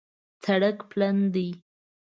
[0.43, 1.49] سړک پلن دی